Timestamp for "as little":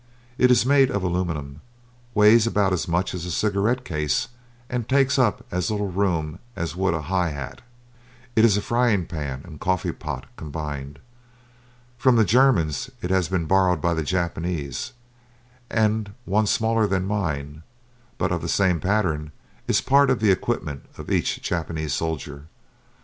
5.51-5.91